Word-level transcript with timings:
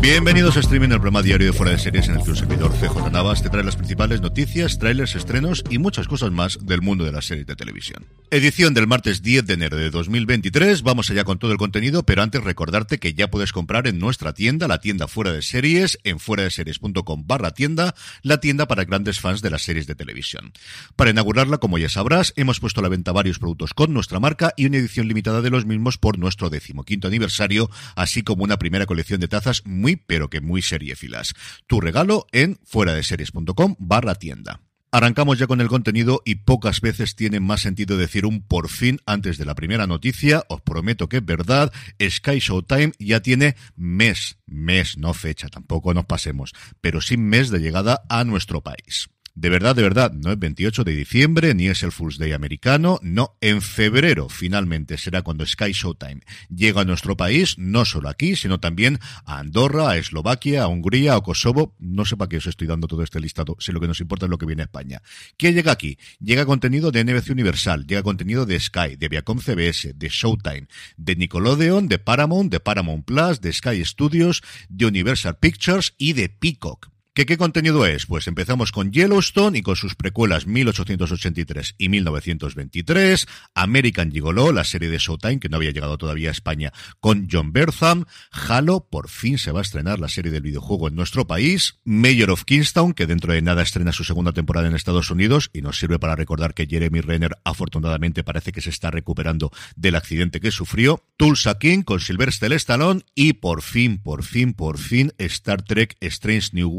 Bienvenidos 0.00 0.56
a 0.56 0.60
Streaming, 0.60 0.88
el 0.88 0.94
programa 0.94 1.20
diario 1.20 1.48
de 1.48 1.52
Fuera 1.52 1.72
de 1.72 1.78
Series 1.78 2.08
en 2.08 2.16
el 2.16 2.24
que 2.24 2.30
un 2.30 2.36
servidor 2.36 2.72
CJ 2.72 3.10
Navas 3.12 3.42
te 3.42 3.50
trae 3.50 3.62
las 3.62 3.76
principales 3.76 4.22
noticias, 4.22 4.78
trailers, 4.78 5.14
estrenos 5.14 5.62
y 5.68 5.76
muchas 5.76 6.08
cosas 6.08 6.30
más 6.30 6.58
del 6.64 6.80
mundo 6.80 7.04
de 7.04 7.12
las 7.12 7.26
series 7.26 7.46
de 7.46 7.54
televisión. 7.54 8.06
Edición 8.30 8.72
del 8.72 8.86
martes 8.86 9.20
10 9.20 9.44
de 9.44 9.54
enero 9.54 9.76
de 9.76 9.90
2023, 9.90 10.82
vamos 10.82 11.10
allá 11.10 11.24
con 11.24 11.38
todo 11.38 11.52
el 11.52 11.58
contenido, 11.58 12.02
pero 12.04 12.22
antes 12.22 12.42
recordarte 12.42 12.98
que 12.98 13.12
ya 13.12 13.28
puedes 13.28 13.52
comprar 13.52 13.86
en 13.86 13.98
nuestra 13.98 14.32
tienda, 14.32 14.68
la 14.68 14.80
tienda 14.80 15.06
Fuera 15.06 15.32
de 15.32 15.42
Series, 15.42 15.98
en 16.04 16.18
fuera 16.18 16.44
de 16.44 16.50
series.com 16.50 17.24
barra 17.26 17.50
tienda, 17.50 17.94
la 18.22 18.40
tienda 18.40 18.66
para 18.66 18.84
grandes 18.84 19.20
fans 19.20 19.42
de 19.42 19.50
las 19.50 19.60
series 19.60 19.86
de 19.86 19.96
televisión. 19.96 20.54
Para 20.96 21.10
inaugurarla, 21.10 21.58
como 21.58 21.76
ya 21.76 21.90
sabrás, 21.90 22.32
hemos 22.36 22.58
puesto 22.58 22.80
a 22.80 22.84
la 22.84 22.88
venta 22.88 23.12
varios 23.12 23.38
productos 23.38 23.74
con 23.74 23.92
nuestra 23.92 24.18
marca 24.18 24.54
y 24.56 24.64
una 24.64 24.78
edición 24.78 25.08
limitada 25.08 25.42
de 25.42 25.50
los 25.50 25.66
mismos 25.66 25.98
por 25.98 26.18
nuestro 26.18 26.48
decimoquinto 26.48 27.08
aniversario, 27.08 27.68
así 27.96 28.22
como 28.22 28.44
una 28.44 28.58
primera 28.58 28.86
colección 28.86 29.20
de 29.20 29.28
tazas 29.28 29.62
muy 29.66 29.89
pero 29.96 30.30
que 30.30 30.40
muy 30.40 30.62
seriefilas. 30.62 31.34
Tu 31.66 31.80
regalo 31.80 32.26
en 32.32 32.58
fuera 32.64 32.94
de 32.94 33.02
series.com 33.02 33.76
barra 33.78 34.14
tienda. 34.14 34.60
Arrancamos 34.92 35.38
ya 35.38 35.46
con 35.46 35.60
el 35.60 35.68
contenido 35.68 36.20
y 36.24 36.36
pocas 36.36 36.80
veces 36.80 37.14
tiene 37.14 37.38
más 37.38 37.60
sentido 37.60 37.96
decir 37.96 38.26
un 38.26 38.42
por 38.42 38.68
fin 38.68 38.98
antes 39.06 39.38
de 39.38 39.44
la 39.44 39.54
primera 39.54 39.86
noticia. 39.86 40.42
Os 40.48 40.60
prometo 40.62 41.08
que 41.08 41.18
es 41.18 41.24
verdad. 41.24 41.72
Sky 42.02 42.40
Showtime 42.40 42.92
ya 42.98 43.20
tiene 43.20 43.54
mes, 43.76 44.38
mes, 44.46 44.98
no 44.98 45.14
fecha, 45.14 45.48
tampoco 45.48 45.94
nos 45.94 46.06
pasemos, 46.06 46.54
pero 46.80 47.00
sin 47.00 47.24
mes 47.24 47.50
de 47.50 47.60
llegada 47.60 48.02
a 48.08 48.24
nuestro 48.24 48.62
país. 48.62 49.08
De 49.34 49.48
verdad, 49.48 49.76
de 49.76 49.82
verdad, 49.82 50.12
no 50.12 50.32
es 50.32 50.38
28 50.38 50.82
de 50.82 50.92
diciembre, 50.92 51.54
ni 51.54 51.68
es 51.68 51.82
el 51.84 51.92
Fool's 51.92 52.18
Day 52.18 52.32
americano, 52.32 52.98
no, 53.02 53.36
en 53.40 53.62
febrero 53.62 54.28
finalmente 54.28 54.98
será 54.98 55.22
cuando 55.22 55.46
Sky 55.46 55.72
Showtime 55.72 56.22
llega 56.54 56.80
a 56.80 56.84
nuestro 56.84 57.16
país, 57.16 57.56
no 57.56 57.84
solo 57.84 58.08
aquí, 58.08 58.34
sino 58.34 58.58
también 58.58 58.98
a 59.24 59.38
Andorra, 59.38 59.90
a 59.90 59.96
Eslovaquia, 59.96 60.64
a 60.64 60.68
Hungría, 60.68 61.14
a 61.14 61.20
Kosovo, 61.20 61.76
no 61.78 62.04
sé 62.04 62.16
para 62.16 62.28
qué 62.28 62.38
os 62.38 62.46
estoy 62.46 62.66
dando 62.66 62.88
todo 62.88 63.04
este 63.04 63.20
listado, 63.20 63.56
si 63.60 63.70
lo 63.70 63.80
que 63.80 63.86
nos 63.86 64.00
importa 64.00 64.26
es 64.26 64.30
lo 64.30 64.38
que 64.38 64.46
viene 64.46 64.62
a 64.62 64.64
España. 64.64 65.00
¿Qué 65.36 65.52
llega 65.52 65.72
aquí? 65.72 65.96
Llega 66.18 66.44
contenido 66.44 66.90
de 66.90 67.04
NBC 67.04 67.30
Universal, 67.30 67.86
llega 67.86 68.02
contenido 68.02 68.46
de 68.46 68.58
Sky, 68.58 68.96
de 68.96 69.08
Viacom 69.08 69.38
CBS, 69.38 69.94
de 69.94 70.08
Showtime, 70.08 70.66
de 70.96 71.16
Nickelodeon, 71.16 71.86
de 71.86 71.98
Paramount, 71.98 72.50
de 72.50 72.58
Paramount 72.58 73.04
Plus, 73.04 73.40
de 73.40 73.52
Sky 73.52 73.84
Studios, 73.84 74.42
de 74.68 74.86
Universal 74.86 75.38
Pictures 75.38 75.94
y 75.98 76.14
de 76.14 76.28
Peacock. 76.28 76.89
¿Qué, 77.12 77.26
¿Qué 77.26 77.36
contenido 77.36 77.84
es? 77.86 78.06
Pues 78.06 78.28
empezamos 78.28 78.70
con 78.70 78.92
Yellowstone 78.92 79.58
y 79.58 79.62
con 79.62 79.74
sus 79.74 79.96
precuelas 79.96 80.46
1883 80.46 81.74
y 81.76 81.88
1923, 81.88 83.26
American 83.56 84.12
Gigolo, 84.12 84.52
la 84.52 84.62
serie 84.62 84.88
de 84.90 84.98
Showtime 84.98 85.40
que 85.40 85.48
no 85.48 85.56
había 85.56 85.72
llegado 85.72 85.98
todavía 85.98 86.28
a 86.28 86.32
España, 86.32 86.72
con 87.00 87.26
John 87.28 87.52
Bertham, 87.52 88.04
Halo, 88.30 88.86
por 88.88 89.08
fin 89.08 89.38
se 89.38 89.50
va 89.50 89.58
a 89.58 89.62
estrenar 89.62 89.98
la 89.98 90.08
serie 90.08 90.30
del 90.30 90.42
videojuego 90.42 90.86
en 90.86 90.94
nuestro 90.94 91.26
país, 91.26 91.80
Mayor 91.82 92.30
of 92.30 92.44
Kingstown, 92.44 92.92
que 92.92 93.08
dentro 93.08 93.32
de 93.32 93.42
nada 93.42 93.62
estrena 93.62 93.90
su 93.90 94.04
segunda 94.04 94.30
temporada 94.30 94.68
en 94.68 94.76
Estados 94.76 95.10
Unidos 95.10 95.50
y 95.52 95.62
nos 95.62 95.80
sirve 95.80 95.98
para 95.98 96.14
recordar 96.14 96.54
que 96.54 96.68
Jeremy 96.68 97.00
Renner 97.00 97.36
afortunadamente 97.42 98.22
parece 98.22 98.52
que 98.52 98.60
se 98.60 98.70
está 98.70 98.92
recuperando 98.92 99.50
del 99.74 99.96
accidente 99.96 100.38
que 100.38 100.52
sufrió, 100.52 101.04
Tulsa 101.16 101.58
King 101.58 101.82
con 101.82 101.98
Sylvester 101.98 102.52
Stallone 102.52 103.02
y 103.16 103.32
por 103.32 103.62
fin, 103.62 103.98
por 103.98 104.22
fin, 104.22 104.54
por 104.54 104.78
fin 104.78 105.12
Star 105.18 105.62
Trek 105.62 105.96
Strange 106.00 106.50
New 106.52 106.70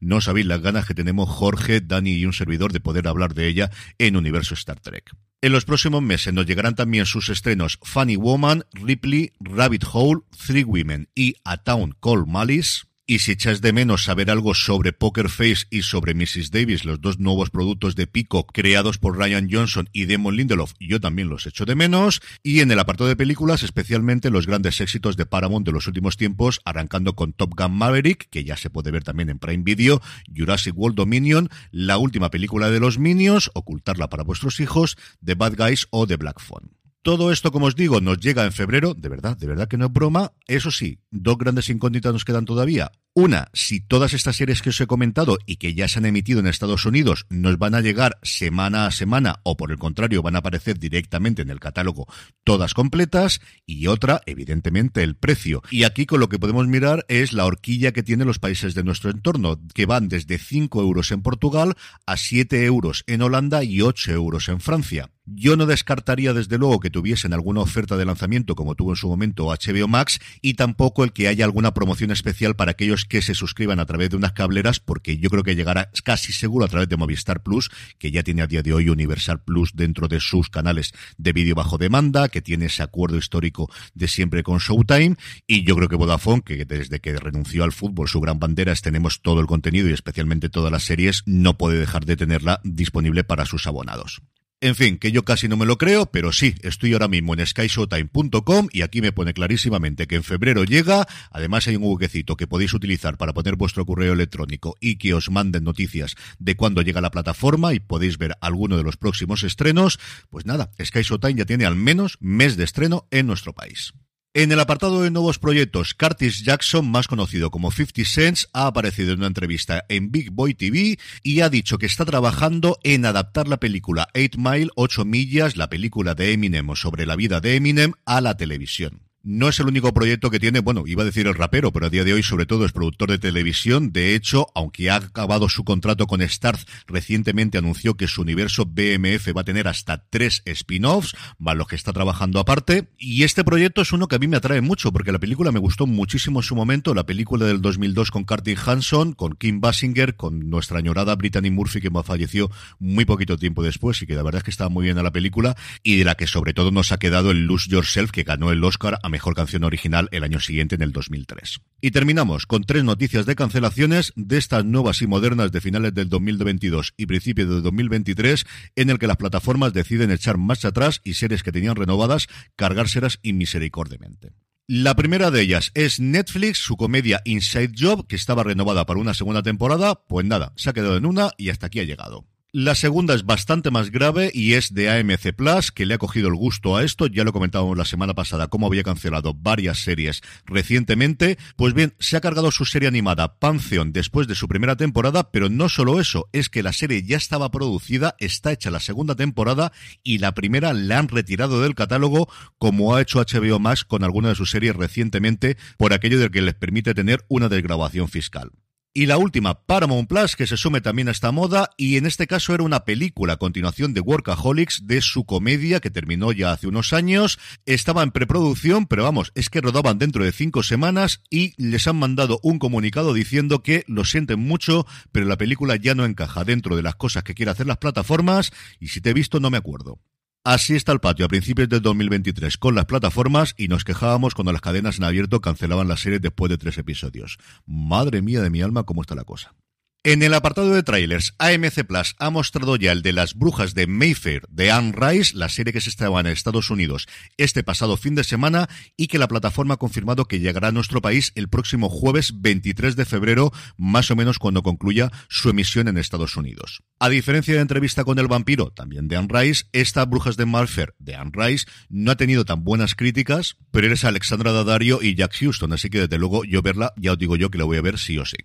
No 0.00 0.20
sabéis 0.20 0.46
las 0.46 0.62
ganas 0.62 0.86
que 0.86 0.94
tenemos 0.94 1.28
Jorge, 1.28 1.80
Dani 1.80 2.12
y 2.12 2.26
un 2.26 2.32
servidor 2.32 2.72
de 2.72 2.80
poder 2.80 3.08
hablar 3.08 3.34
de 3.34 3.46
ella 3.48 3.70
en 3.98 4.16
Universo 4.16 4.54
Star 4.54 4.80
Trek. 4.80 5.10
En 5.42 5.52
los 5.52 5.64
próximos 5.64 6.02
meses 6.02 6.32
nos 6.32 6.46
llegarán 6.46 6.74
también 6.74 7.06
sus 7.06 7.28
estrenos 7.28 7.78
Funny 7.82 8.16
Woman, 8.16 8.64
Ripley, 8.72 9.32
Rabbit 9.38 9.84
Hole, 9.92 10.22
Three 10.46 10.64
Women 10.64 11.08
y 11.14 11.36
A 11.44 11.58
Town 11.58 11.94
Called 12.00 12.26
Malice. 12.26 12.84
Y 13.08 13.20
si 13.20 13.30
echas 13.30 13.60
de 13.60 13.72
menos 13.72 14.02
saber 14.02 14.32
algo 14.32 14.52
sobre 14.52 14.92
Poker 14.92 15.28
Face 15.28 15.66
y 15.70 15.82
sobre 15.82 16.12
Mrs. 16.12 16.50
Davis, 16.50 16.84
los 16.84 17.00
dos 17.00 17.20
nuevos 17.20 17.50
productos 17.50 17.94
de 17.94 18.08
Pico 18.08 18.48
creados 18.48 18.98
por 18.98 19.16
Ryan 19.16 19.48
Johnson 19.48 19.88
y 19.92 20.06
Damon 20.06 20.34
Lindelof, 20.34 20.72
yo 20.80 21.00
también 21.00 21.28
los 21.28 21.46
echo 21.46 21.64
de 21.64 21.76
menos. 21.76 22.20
Y 22.42 22.62
en 22.62 22.72
el 22.72 22.80
apartado 22.80 23.06
de 23.06 23.14
películas, 23.14 23.62
especialmente 23.62 24.28
los 24.28 24.48
grandes 24.48 24.80
éxitos 24.80 25.16
de 25.16 25.24
Paramount 25.24 25.64
de 25.64 25.70
los 25.70 25.86
últimos 25.86 26.16
tiempos, 26.16 26.60
arrancando 26.64 27.14
con 27.14 27.32
Top 27.32 27.54
Gun 27.56 27.78
Maverick, 27.78 28.28
que 28.28 28.42
ya 28.42 28.56
se 28.56 28.70
puede 28.70 28.90
ver 28.90 29.04
también 29.04 29.30
en 29.30 29.38
Prime 29.38 29.62
Video, 29.62 30.02
Jurassic 30.36 30.76
World 30.76 30.96
Dominion, 30.96 31.48
la 31.70 31.98
última 31.98 32.32
película 32.32 32.70
de 32.70 32.80
los 32.80 32.98
Minions, 32.98 33.52
ocultarla 33.54 34.08
para 34.08 34.24
vuestros 34.24 34.58
hijos, 34.58 34.98
The 35.24 35.36
Bad 35.36 35.54
Guys 35.56 35.86
o 35.90 36.08
The 36.08 36.16
Black 36.16 36.40
Phone. 36.40 36.75
Todo 37.06 37.30
esto, 37.30 37.52
como 37.52 37.66
os 37.66 37.76
digo, 37.76 38.00
nos 38.00 38.18
llega 38.18 38.44
en 38.44 38.52
febrero, 38.52 38.92
de 38.92 39.08
verdad, 39.08 39.36
de 39.36 39.46
verdad 39.46 39.68
que 39.68 39.76
no 39.76 39.86
es 39.86 39.92
broma. 39.92 40.32
Eso 40.48 40.72
sí, 40.72 40.98
dos 41.12 41.38
grandes 41.38 41.70
incógnitas 41.70 42.12
nos 42.12 42.24
quedan 42.24 42.46
todavía. 42.46 42.90
Una, 43.14 43.46
si 43.52 43.78
todas 43.78 44.12
estas 44.12 44.34
series 44.34 44.60
que 44.60 44.70
os 44.70 44.80
he 44.80 44.88
comentado 44.88 45.38
y 45.46 45.58
que 45.58 45.72
ya 45.72 45.86
se 45.86 46.00
han 46.00 46.06
emitido 46.06 46.40
en 46.40 46.48
Estados 46.48 46.84
Unidos 46.84 47.24
nos 47.30 47.58
van 47.58 47.76
a 47.76 47.80
llegar 47.80 48.18
semana 48.24 48.86
a 48.86 48.90
semana 48.90 49.38
o 49.44 49.56
por 49.56 49.70
el 49.70 49.78
contrario 49.78 50.20
van 50.20 50.34
a 50.34 50.40
aparecer 50.40 50.80
directamente 50.80 51.42
en 51.42 51.50
el 51.50 51.60
catálogo 51.60 52.08
todas 52.42 52.74
completas 52.74 53.40
y 53.66 53.86
otra, 53.86 54.20
evidentemente, 54.26 55.04
el 55.04 55.14
precio. 55.14 55.62
Y 55.70 55.84
aquí 55.84 56.06
con 56.06 56.18
lo 56.18 56.28
que 56.28 56.40
podemos 56.40 56.66
mirar 56.66 57.04
es 57.06 57.32
la 57.32 57.44
horquilla 57.44 57.92
que 57.92 58.02
tienen 58.02 58.26
los 58.26 58.40
países 58.40 58.74
de 58.74 58.82
nuestro 58.82 59.12
entorno, 59.12 59.60
que 59.74 59.86
van 59.86 60.08
desde 60.08 60.38
5 60.38 60.82
euros 60.82 61.12
en 61.12 61.22
Portugal 61.22 61.76
a 62.04 62.16
7 62.16 62.64
euros 62.64 63.04
en 63.06 63.22
Holanda 63.22 63.62
y 63.62 63.80
8 63.80 64.10
euros 64.10 64.48
en 64.48 64.58
Francia. 64.58 65.12
Yo 65.28 65.56
no 65.56 65.66
descartaría 65.66 66.32
desde 66.32 66.56
luego 66.56 66.78
que 66.78 66.88
tuviesen 66.88 67.32
alguna 67.32 67.60
oferta 67.60 67.96
de 67.96 68.04
lanzamiento 68.04 68.54
como 68.54 68.76
tuvo 68.76 68.92
en 68.92 68.96
su 68.96 69.08
momento 69.08 69.46
HBO 69.46 69.88
Max 69.88 70.20
y 70.40 70.54
tampoco 70.54 71.02
el 71.02 71.12
que 71.12 71.26
haya 71.26 71.44
alguna 71.44 71.74
promoción 71.74 72.12
especial 72.12 72.54
para 72.54 72.70
aquellos 72.70 73.04
que 73.04 73.22
se 73.22 73.34
suscriban 73.34 73.80
a 73.80 73.86
través 73.86 74.10
de 74.10 74.16
unas 74.16 74.32
cableras 74.32 74.78
porque 74.78 75.18
yo 75.18 75.28
creo 75.28 75.42
que 75.42 75.56
llegará 75.56 75.90
casi 76.04 76.32
seguro 76.32 76.64
a 76.64 76.68
través 76.68 76.88
de 76.88 76.96
Movistar 76.96 77.42
Plus, 77.42 77.70
que 77.98 78.12
ya 78.12 78.22
tiene 78.22 78.42
a 78.42 78.46
día 78.46 78.62
de 78.62 78.72
hoy 78.72 78.88
Universal 78.88 79.42
Plus 79.42 79.74
dentro 79.74 80.06
de 80.06 80.20
sus 80.20 80.48
canales 80.48 80.92
de 81.18 81.32
vídeo 81.32 81.56
bajo 81.56 81.76
demanda, 81.76 82.28
que 82.28 82.40
tiene 82.40 82.66
ese 82.66 82.84
acuerdo 82.84 83.16
histórico 83.16 83.68
de 83.94 84.06
siempre 84.06 84.44
con 84.44 84.58
Showtime 84.58 85.16
y 85.48 85.64
yo 85.64 85.74
creo 85.74 85.88
que 85.88 85.96
Vodafone, 85.96 86.42
que 86.42 86.64
desde 86.64 87.00
que 87.00 87.16
renunció 87.16 87.64
al 87.64 87.72
fútbol 87.72 88.08
su 88.08 88.20
gran 88.20 88.38
bandera 88.38 88.70
es 88.70 88.80
tenemos 88.80 89.22
todo 89.22 89.40
el 89.40 89.48
contenido 89.48 89.88
y 89.88 89.92
especialmente 89.92 90.48
todas 90.48 90.70
las 90.70 90.84
series, 90.84 91.24
no 91.26 91.58
puede 91.58 91.80
dejar 91.80 92.04
de 92.04 92.16
tenerla 92.16 92.60
disponible 92.62 93.24
para 93.24 93.44
sus 93.44 93.66
abonados. 93.66 94.22
En 94.62 94.74
fin, 94.74 94.96
que 94.96 95.12
yo 95.12 95.22
casi 95.22 95.48
no 95.48 95.58
me 95.58 95.66
lo 95.66 95.76
creo, 95.76 96.06
pero 96.06 96.32
sí, 96.32 96.54
estoy 96.62 96.94
ahora 96.94 97.08
mismo 97.08 97.34
en 97.34 97.46
skyshowtime.com 97.46 98.68
y 98.72 98.80
aquí 98.80 99.02
me 99.02 99.12
pone 99.12 99.34
clarísimamente 99.34 100.06
que 100.06 100.16
en 100.16 100.24
febrero 100.24 100.64
llega, 100.64 101.06
además 101.30 101.68
hay 101.68 101.76
un 101.76 101.84
huequecito 101.84 102.38
que 102.38 102.46
podéis 102.46 102.72
utilizar 102.72 103.18
para 103.18 103.34
poner 103.34 103.56
vuestro 103.56 103.84
correo 103.84 104.14
electrónico 104.14 104.74
y 104.80 104.96
que 104.96 105.12
os 105.12 105.30
manden 105.30 105.64
noticias 105.64 106.14
de 106.38 106.56
cuándo 106.56 106.80
llega 106.80 107.02
la 107.02 107.10
plataforma 107.10 107.74
y 107.74 107.80
podéis 107.80 108.16
ver 108.16 108.32
alguno 108.40 108.78
de 108.78 108.82
los 108.82 108.96
próximos 108.96 109.42
estrenos, 109.42 110.00
pues 110.30 110.46
nada, 110.46 110.70
Sky 110.82 111.02
Showtime 111.02 111.34
ya 111.34 111.44
tiene 111.44 111.66
al 111.66 111.76
menos 111.76 112.16
mes 112.20 112.56
de 112.56 112.64
estreno 112.64 113.06
en 113.10 113.26
nuestro 113.26 113.52
país. 113.52 113.92
En 114.36 114.52
el 114.52 114.60
apartado 114.60 115.00
de 115.00 115.10
nuevos 115.10 115.38
proyectos, 115.38 115.94
Curtis 115.94 116.44
Jackson, 116.44 116.90
más 116.90 117.08
conocido 117.08 117.50
como 117.50 117.70
50 117.70 118.04
Cents, 118.04 118.50
ha 118.52 118.66
aparecido 118.66 119.14
en 119.14 119.20
una 119.20 119.28
entrevista 119.28 119.86
en 119.88 120.10
Big 120.12 120.30
Boy 120.30 120.52
TV 120.52 120.98
y 121.22 121.40
ha 121.40 121.48
dicho 121.48 121.78
que 121.78 121.86
está 121.86 122.04
trabajando 122.04 122.78
en 122.82 123.06
adaptar 123.06 123.48
la 123.48 123.56
película 123.56 124.08
8 124.14 124.36
Mile, 124.36 124.68
8 124.74 125.06
millas, 125.06 125.56
la 125.56 125.70
película 125.70 126.14
de 126.14 126.34
Eminem 126.34 126.68
sobre 126.74 127.06
la 127.06 127.16
vida 127.16 127.40
de 127.40 127.56
Eminem, 127.56 127.92
a 128.04 128.20
la 128.20 128.36
televisión. 128.36 129.05
No 129.28 129.48
es 129.48 129.58
el 129.58 129.66
único 129.66 129.92
proyecto 129.92 130.30
que 130.30 130.38
tiene, 130.38 130.60
bueno, 130.60 130.84
iba 130.86 131.02
a 131.02 131.04
decir 131.04 131.26
el 131.26 131.34
rapero, 131.34 131.72
pero 131.72 131.86
a 131.86 131.90
día 131.90 132.04
de 132.04 132.12
hoy 132.12 132.22
sobre 132.22 132.46
todo 132.46 132.64
es 132.64 132.70
productor 132.70 133.10
de 133.10 133.18
televisión. 133.18 133.90
De 133.90 134.14
hecho, 134.14 134.46
aunque 134.54 134.88
ha 134.88 134.94
acabado 134.94 135.48
su 135.48 135.64
contrato 135.64 136.06
con 136.06 136.20
Starz, 136.20 136.64
recientemente 136.86 137.58
anunció 137.58 137.96
que 137.96 138.06
su 138.06 138.22
universo 138.22 138.66
BMF 138.66 139.36
va 139.36 139.40
a 139.40 139.44
tener 139.44 139.66
hasta 139.66 140.06
tres 140.10 140.42
spin-offs, 140.44 141.16
más 141.40 141.56
los 141.56 141.66
que 141.66 141.74
está 141.74 141.92
trabajando 141.92 142.38
aparte. 142.38 142.88
Y 142.98 143.24
este 143.24 143.42
proyecto 143.42 143.82
es 143.82 143.92
uno 143.92 144.06
que 144.06 144.14
a 144.14 144.20
mí 144.20 144.28
me 144.28 144.36
atrae 144.36 144.60
mucho, 144.60 144.92
porque 144.92 145.10
la 145.10 145.18
película 145.18 145.50
me 145.50 145.58
gustó 145.58 145.88
muchísimo 145.88 146.38
en 146.38 146.44
su 146.44 146.54
momento, 146.54 146.94
la 146.94 147.04
película 147.04 147.46
del 147.46 147.60
2002 147.60 148.12
con 148.12 148.22
Curtis 148.22 148.60
Hanson, 148.64 149.12
con 149.12 149.34
Kim 149.34 149.60
Basinger, 149.60 150.14
con 150.14 150.48
nuestra 150.50 150.78
añorada 150.78 151.16
Brittany 151.16 151.50
Murphy, 151.50 151.80
que 151.80 151.90
falleció 152.04 152.48
muy 152.78 153.04
poquito 153.04 153.36
tiempo 153.36 153.64
después 153.64 154.00
y 154.02 154.06
que 154.06 154.14
la 154.14 154.22
verdad 154.22 154.38
es 154.38 154.44
que 154.44 154.52
estaba 154.52 154.70
muy 154.70 154.84
bien 154.84 154.98
a 154.98 155.02
la 155.02 155.10
película, 155.10 155.56
y 155.82 155.96
de 155.96 156.04
la 156.04 156.14
que 156.14 156.28
sobre 156.28 156.54
todo 156.54 156.70
nos 156.70 156.92
ha 156.92 157.00
quedado 157.00 157.32
el 157.32 157.46
Lose 157.46 157.68
Yourself, 157.68 158.12
que 158.12 158.22
ganó 158.22 158.52
el 158.52 158.62
Oscar 158.62 159.00
a 159.02 159.15
mejor 159.16 159.34
canción 159.34 159.64
original 159.64 160.10
el 160.12 160.24
año 160.24 160.40
siguiente, 160.40 160.74
en 160.74 160.82
el 160.82 160.92
2003. 160.92 161.60
Y 161.80 161.90
terminamos 161.90 162.44
con 162.44 162.64
tres 162.64 162.84
noticias 162.84 163.24
de 163.24 163.34
cancelaciones 163.34 164.12
de 164.14 164.36
estas 164.36 164.66
nuevas 164.66 165.00
y 165.00 165.06
modernas 165.06 165.50
de 165.52 165.62
finales 165.62 165.94
del 165.94 166.10
2022 166.10 166.92
y 166.98 167.06
principios 167.06 167.48
del 167.48 167.62
2023, 167.62 168.44
en 168.76 168.90
el 168.90 168.98
que 168.98 169.06
las 169.06 169.16
plataformas 169.16 169.72
deciden 169.72 170.10
echar 170.10 170.36
marcha 170.36 170.68
atrás 170.68 171.00
y 171.02 171.14
series 171.14 171.42
que 171.42 171.50
tenían 171.50 171.76
renovadas, 171.76 172.26
cargárselas 172.56 173.18
inmisericordiamente. 173.22 174.34
La 174.66 174.94
primera 174.96 175.30
de 175.30 175.40
ellas 175.40 175.70
es 175.72 175.98
Netflix, 175.98 176.58
su 176.58 176.76
comedia 176.76 177.22
Inside 177.24 177.72
Job, 177.78 178.06
que 178.06 178.16
estaba 178.16 178.42
renovada 178.42 178.84
para 178.84 179.00
una 179.00 179.14
segunda 179.14 179.42
temporada, 179.42 180.02
pues 180.08 180.26
nada, 180.26 180.52
se 180.56 180.68
ha 180.68 180.74
quedado 180.74 180.98
en 180.98 181.06
una 181.06 181.30
y 181.38 181.48
hasta 181.48 181.68
aquí 181.68 181.80
ha 181.80 181.84
llegado. 181.84 182.26
La 182.52 182.74
segunda 182.74 183.12
es 183.12 183.26
bastante 183.26 183.70
más 183.70 183.90
grave 183.90 184.30
y 184.32 184.54
es 184.54 184.72
de 184.72 184.88
AMC 184.88 185.34
Plus, 185.36 185.72
que 185.72 185.84
le 185.84 185.92
ha 185.92 185.98
cogido 185.98 186.28
el 186.28 186.36
gusto 186.36 186.74
a 186.74 186.84
esto. 186.84 187.06
Ya 187.06 187.22
lo 187.22 187.34
comentábamos 187.34 187.76
la 187.76 187.84
semana 187.84 188.14
pasada, 188.14 188.46
cómo 188.46 188.66
había 188.66 188.82
cancelado 188.82 189.34
varias 189.34 189.80
series 189.80 190.22
recientemente. 190.46 191.36
Pues 191.56 191.74
bien, 191.74 191.94
se 191.98 192.16
ha 192.16 192.22
cargado 192.22 192.50
su 192.50 192.64
serie 192.64 192.88
animada 192.88 193.38
Pantheon 193.38 193.92
después 193.92 194.26
de 194.26 194.36
su 194.36 194.48
primera 194.48 194.74
temporada, 194.74 195.30
pero 195.32 195.50
no 195.50 195.68
solo 195.68 196.00
eso, 196.00 196.30
es 196.32 196.48
que 196.48 196.62
la 196.62 196.72
serie 196.72 197.02
ya 197.02 197.18
estaba 197.18 197.50
producida, 197.50 198.14
está 198.20 198.52
hecha 198.52 198.70
la 198.70 198.80
segunda 198.80 199.16
temporada 199.16 199.72
y 200.02 200.16
la 200.18 200.32
primera 200.32 200.72
la 200.72 200.98
han 200.98 201.08
retirado 201.08 201.60
del 201.60 201.74
catálogo, 201.74 202.26
como 202.56 202.94
ha 202.94 203.02
hecho 203.02 203.20
HBO 203.20 203.58
Max 203.58 203.84
con 203.84 204.02
alguna 204.02 204.30
de 204.30 204.34
sus 204.34 204.50
series 204.50 204.74
recientemente, 204.74 205.58
por 205.76 205.92
aquello 205.92 206.18
de 206.18 206.30
que 206.30 206.40
les 206.40 206.54
permite 206.54 206.94
tener 206.94 207.22
una 207.28 207.50
desgrabación 207.50 208.08
fiscal. 208.08 208.52
Y 208.96 209.04
la 209.04 209.18
última, 209.18 209.60
Paramount 209.66 210.08
Plus, 210.08 210.36
que 210.36 210.46
se 210.46 210.56
sume 210.56 210.80
también 210.80 211.08
a 211.08 211.10
esta 211.10 211.30
moda, 211.30 211.68
y 211.76 211.98
en 211.98 212.06
este 212.06 212.26
caso 212.26 212.54
era 212.54 212.62
una 212.62 212.86
película 212.86 213.34
a 213.34 213.36
continuación 213.36 213.92
de 213.92 214.00
Workaholics, 214.00 214.86
de 214.86 215.02
su 215.02 215.26
comedia, 215.26 215.80
que 215.80 215.90
terminó 215.90 216.32
ya 216.32 216.52
hace 216.52 216.66
unos 216.66 216.94
años. 216.94 217.38
Estaba 217.66 218.02
en 218.02 218.10
preproducción, 218.10 218.86
pero 218.86 219.02
vamos, 219.02 219.32
es 219.34 219.50
que 219.50 219.60
rodaban 219.60 219.98
dentro 219.98 220.24
de 220.24 220.32
cinco 220.32 220.62
semanas 220.62 221.20
y 221.28 221.52
les 221.62 221.86
han 221.86 221.96
mandado 221.96 222.40
un 222.42 222.58
comunicado 222.58 223.12
diciendo 223.12 223.62
que 223.62 223.84
lo 223.86 224.06
sienten 224.06 224.40
mucho, 224.40 224.86
pero 225.12 225.26
la 225.26 225.36
película 225.36 225.76
ya 225.76 225.94
no 225.94 226.06
encaja 226.06 226.44
dentro 226.44 226.74
de 226.74 226.82
las 226.82 226.96
cosas 226.96 227.22
que 227.22 227.34
quieren 227.34 227.52
hacer 227.52 227.66
las 227.66 227.76
plataformas, 227.76 228.50
y 228.80 228.88
si 228.88 229.02
te 229.02 229.10
he 229.10 229.12
visto 229.12 229.40
no 229.40 229.50
me 229.50 229.58
acuerdo. 229.58 230.00
Así 230.46 230.76
está 230.76 230.92
el 230.92 231.00
patio 231.00 231.26
a 231.26 231.28
principios 231.28 231.68
del 231.68 231.82
2023 231.82 232.56
con 232.56 232.76
las 232.76 232.84
plataformas 232.84 233.52
y 233.58 233.66
nos 233.66 233.82
quejábamos 233.82 234.32
cuando 234.32 234.52
las 234.52 234.60
cadenas 234.60 234.96
en 234.96 235.02
abierto 235.02 235.40
cancelaban 235.40 235.88
la 235.88 235.96
serie 235.96 236.20
después 236.20 236.50
de 236.50 236.56
tres 236.56 236.78
episodios. 236.78 237.38
Madre 237.66 238.22
mía 238.22 238.40
de 238.42 238.50
mi 238.50 238.62
alma, 238.62 238.84
cómo 238.84 239.00
está 239.02 239.16
la 239.16 239.24
cosa. 239.24 239.56
En 240.06 240.22
el 240.22 240.34
apartado 240.34 240.70
de 240.70 240.84
trailers, 240.84 241.34
AMC 241.38 241.84
Plus 241.84 242.14
ha 242.20 242.30
mostrado 242.30 242.76
ya 242.76 242.92
el 242.92 243.02
de 243.02 243.12
las 243.12 243.34
brujas 243.34 243.74
de 243.74 243.88
Mayfair 243.88 244.42
de 244.48 244.70
Anne 244.70 244.94
Rice, 244.96 245.36
la 245.36 245.48
serie 245.48 245.72
que 245.72 245.80
se 245.80 245.90
estaba 245.90 246.20
en 246.20 246.28
Estados 246.28 246.70
Unidos 246.70 247.08
este 247.38 247.64
pasado 247.64 247.96
fin 247.96 248.14
de 248.14 248.22
semana 248.22 248.68
y 248.96 249.08
que 249.08 249.18
la 249.18 249.26
plataforma 249.26 249.74
ha 249.74 249.78
confirmado 249.78 250.26
que 250.26 250.38
llegará 250.38 250.68
a 250.68 250.70
nuestro 250.70 251.02
país 251.02 251.32
el 251.34 251.48
próximo 251.48 251.88
jueves 251.88 252.40
23 252.40 252.94
de 252.94 253.04
febrero, 253.04 253.50
más 253.76 254.08
o 254.12 254.14
menos 254.14 254.38
cuando 254.38 254.62
concluya 254.62 255.10
su 255.28 255.50
emisión 255.50 255.88
en 255.88 255.98
Estados 255.98 256.36
Unidos. 256.36 256.84
A 257.00 257.08
diferencia 257.08 257.54
de 257.56 257.62
entrevista 257.62 258.04
con 258.04 258.20
el 258.20 258.28
vampiro, 258.28 258.70
también 258.70 259.08
de 259.08 259.16
Anne 259.16 259.28
Rice, 259.28 259.64
esta 259.72 260.04
Brujas 260.04 260.36
de 260.36 260.46
Mayfair 260.46 260.94
de 261.00 261.16
Anne 261.16 261.32
Rice 261.34 261.66
no 261.88 262.12
ha 262.12 262.16
tenido 262.16 262.44
tan 262.44 262.62
buenas 262.62 262.94
críticas, 262.94 263.56
pero 263.72 263.88
eres 263.88 264.04
Alexandra 264.04 264.52
Daddario 264.52 265.02
y 265.02 265.16
Jack 265.16 265.34
Houston, 265.40 265.72
así 265.72 265.90
que 265.90 266.02
desde 266.02 266.18
luego 266.18 266.44
yo 266.44 266.62
verla, 266.62 266.92
ya 266.96 267.10
os 267.10 267.18
digo 267.18 267.34
yo 267.34 267.50
que 267.50 267.58
la 267.58 267.64
voy 267.64 267.78
a 267.78 267.82
ver 267.82 267.98
sí 267.98 268.16
o 268.18 268.24
sí. 268.24 268.36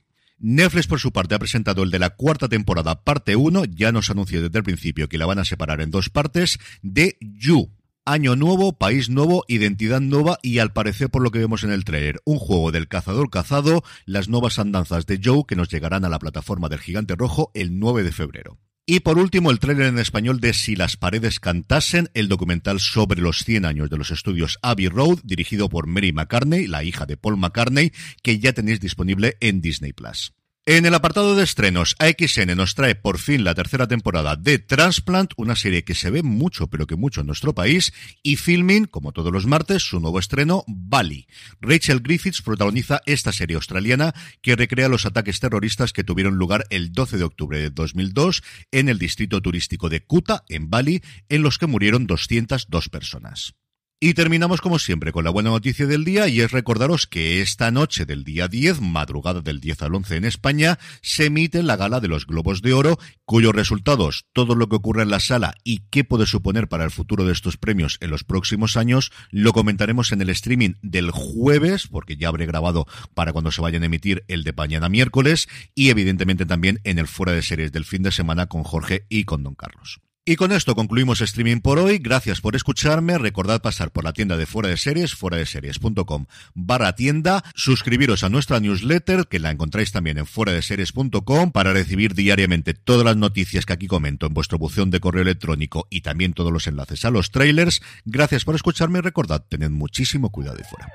Netflix, 0.43 0.87
por 0.87 0.99
su 0.99 1.11
parte, 1.11 1.35
ha 1.35 1.39
presentado 1.39 1.83
el 1.83 1.91
de 1.91 1.99
la 1.99 2.09
cuarta 2.09 2.49
temporada, 2.49 3.03
parte 3.03 3.35
1, 3.35 3.65
ya 3.65 3.91
nos 3.91 4.09
anunció 4.09 4.41
desde 4.41 4.57
el 4.57 4.63
principio 4.63 5.07
que 5.07 5.19
la 5.19 5.27
van 5.27 5.37
a 5.37 5.45
separar 5.45 5.81
en 5.81 5.91
dos 5.91 6.09
partes, 6.09 6.57
de 6.81 7.17
You. 7.21 7.69
Año 8.05 8.35
nuevo, 8.35 8.73
país 8.73 9.11
nuevo, 9.11 9.45
identidad 9.47 10.01
nueva 10.01 10.39
y 10.41 10.57
al 10.57 10.73
parecer 10.73 11.11
por 11.11 11.21
lo 11.21 11.29
que 11.29 11.37
vemos 11.37 11.63
en 11.63 11.71
el 11.71 11.83
trailer, 11.83 12.19
un 12.25 12.39
juego 12.39 12.71
del 12.71 12.87
cazador 12.87 13.29
cazado, 13.29 13.83
las 14.05 14.29
nuevas 14.29 14.57
andanzas 14.57 15.05
de 15.05 15.19
Joe 15.23 15.43
que 15.47 15.55
nos 15.55 15.69
llegarán 15.69 16.05
a 16.05 16.09
la 16.09 16.17
plataforma 16.17 16.69
del 16.69 16.79
gigante 16.79 17.15
rojo 17.15 17.51
el 17.53 17.77
9 17.77 18.01
de 18.01 18.11
febrero. 18.11 18.57
Y 18.85 19.01
por 19.01 19.19
último, 19.19 19.51
el 19.51 19.59
tráiler 19.59 19.87
en 19.87 19.99
español 19.99 20.39
de 20.39 20.53
Si 20.53 20.75
las 20.75 20.97
paredes 20.97 21.39
cantasen, 21.39 22.09
el 22.13 22.27
documental 22.27 22.79
sobre 22.79 23.21
los 23.21 23.43
100 23.45 23.65
años 23.65 23.89
de 23.89 23.97
los 23.97 24.11
estudios 24.11 24.57
Abbey 24.61 24.87
Road, 24.87 25.19
dirigido 25.23 25.69
por 25.69 25.87
Mary 25.87 26.11
McCartney, 26.11 26.67
la 26.67 26.83
hija 26.83 27.05
de 27.05 27.15
Paul 27.15 27.37
McCartney, 27.37 27.91
que 28.23 28.39
ya 28.39 28.53
tenéis 28.53 28.79
disponible 28.79 29.37
en 29.39 29.61
Disney 29.61 29.93
Plus. 29.93 30.33
En 30.71 30.85
el 30.85 30.93
apartado 30.93 31.35
de 31.35 31.43
estrenos, 31.43 31.97
AXN 31.99 32.55
nos 32.55 32.75
trae 32.75 32.95
por 32.95 33.19
fin 33.19 33.43
la 33.43 33.53
tercera 33.53 33.89
temporada 33.89 34.37
de 34.37 34.57
Transplant, 34.57 35.33
una 35.35 35.57
serie 35.57 35.83
que 35.83 35.95
se 35.95 36.09
ve 36.09 36.23
mucho, 36.23 36.67
pero 36.67 36.87
que 36.87 36.95
mucho 36.95 37.19
en 37.19 37.27
nuestro 37.27 37.53
país, 37.53 37.91
y 38.23 38.37
Filming, 38.37 38.85
como 38.85 39.11
todos 39.11 39.33
los 39.33 39.45
martes, 39.45 39.83
su 39.83 39.99
nuevo 39.99 40.17
estreno, 40.17 40.63
Bali. 40.67 41.27
Rachel 41.59 41.99
Griffiths 41.99 42.41
protagoniza 42.41 43.01
esta 43.05 43.33
serie 43.33 43.57
australiana 43.57 44.15
que 44.41 44.55
recrea 44.55 44.87
los 44.87 45.05
ataques 45.05 45.41
terroristas 45.41 45.91
que 45.91 46.05
tuvieron 46.05 46.35
lugar 46.35 46.63
el 46.69 46.93
12 46.93 47.17
de 47.17 47.25
octubre 47.25 47.59
de 47.59 47.69
2002 47.69 48.41
en 48.71 48.87
el 48.87 48.97
distrito 48.97 49.41
turístico 49.41 49.89
de 49.89 50.05
Kuta, 50.05 50.45
en 50.47 50.69
Bali, 50.69 51.01
en 51.27 51.43
los 51.43 51.57
que 51.57 51.67
murieron 51.67 52.07
202 52.07 52.87
personas. 52.87 53.55
Y 54.03 54.15
terminamos 54.15 54.61
como 54.61 54.79
siempre 54.79 55.11
con 55.11 55.23
la 55.23 55.29
buena 55.29 55.51
noticia 55.51 55.85
del 55.85 56.03
día 56.03 56.27
y 56.27 56.41
es 56.41 56.51
recordaros 56.51 57.05
que 57.05 57.39
esta 57.39 57.69
noche 57.69 58.07
del 58.07 58.23
día 58.23 58.47
10, 58.47 58.81
madrugada 58.81 59.41
del 59.41 59.59
10 59.59 59.83
al 59.83 59.93
11 59.93 60.15
en 60.15 60.25
España, 60.25 60.79
se 61.03 61.25
emite 61.25 61.61
la 61.61 61.75
gala 61.75 61.99
de 61.99 62.07
los 62.07 62.25
Globos 62.25 62.63
de 62.63 62.73
Oro, 62.73 62.97
cuyos 63.25 63.53
resultados, 63.53 64.25
todo 64.33 64.55
lo 64.55 64.67
que 64.69 64.77
ocurre 64.77 65.03
en 65.03 65.11
la 65.11 65.19
sala 65.19 65.53
y 65.63 65.83
qué 65.91 66.03
puede 66.03 66.25
suponer 66.25 66.67
para 66.67 66.83
el 66.83 66.89
futuro 66.89 67.25
de 67.25 67.31
estos 67.31 67.57
premios 67.57 67.99
en 68.01 68.09
los 68.09 68.23
próximos 68.23 68.75
años, 68.75 69.11
lo 69.29 69.53
comentaremos 69.53 70.11
en 70.11 70.21
el 70.23 70.31
streaming 70.31 70.73
del 70.81 71.11
jueves, 71.11 71.85
porque 71.85 72.17
ya 72.17 72.29
habré 72.29 72.47
grabado 72.47 72.87
para 73.13 73.33
cuando 73.33 73.51
se 73.51 73.61
vayan 73.61 73.83
a 73.83 73.85
emitir 73.85 74.23
el 74.27 74.43
de 74.43 74.53
mañana 74.53 74.89
miércoles 74.89 75.47
y 75.75 75.91
evidentemente 75.91 76.47
también 76.47 76.79
en 76.85 76.97
el 76.97 77.07
fuera 77.07 77.33
de 77.33 77.43
series 77.43 77.71
del 77.71 77.85
fin 77.85 78.01
de 78.01 78.11
semana 78.11 78.47
con 78.47 78.63
Jorge 78.63 79.05
y 79.09 79.25
con 79.25 79.43
Don 79.43 79.53
Carlos. 79.53 80.01
Y 80.31 80.37
con 80.37 80.53
esto 80.53 80.75
concluimos 80.75 81.19
streaming 81.19 81.59
por 81.59 81.77
hoy. 81.77 81.97
Gracias 81.97 82.39
por 82.39 82.55
escucharme. 82.55 83.17
Recordad 83.17 83.61
pasar 83.61 83.91
por 83.91 84.05
la 84.05 84.13
tienda 84.13 84.37
de 84.37 84.45
Fuera 84.45 84.69
de 84.69 84.77
Series, 84.77 85.13
fuera 85.13 85.35
de 85.35 85.45
series.com 85.45 86.25
barra 86.53 86.95
tienda. 86.95 87.43
Suscribiros 87.53 88.23
a 88.23 88.29
nuestra 88.29 88.61
newsletter, 88.61 89.27
que 89.27 89.39
la 89.39 89.51
encontráis 89.51 89.91
también 89.91 90.17
en 90.17 90.25
fuera 90.25 90.53
de 90.53 90.61
series.com 90.61 91.51
para 91.51 91.73
recibir 91.73 92.15
diariamente 92.15 92.73
todas 92.73 93.03
las 93.03 93.17
noticias 93.17 93.65
que 93.65 93.73
aquí 93.73 93.87
comento 93.87 94.25
en 94.25 94.33
vuestro 94.33 94.57
buzón 94.57 94.89
de 94.89 95.01
correo 95.01 95.23
electrónico 95.23 95.87
y 95.89 95.99
también 95.99 96.31
todos 96.31 96.53
los 96.53 96.65
enlaces 96.65 97.03
a 97.03 97.11
los 97.11 97.31
trailers. 97.31 97.81
Gracias 98.05 98.45
por 98.45 98.55
escucharme 98.55 98.99
y 98.99 99.01
recordad, 99.01 99.43
tened 99.49 99.71
muchísimo 99.71 100.29
cuidado 100.29 100.55
de 100.55 100.63
fuera. 100.63 100.93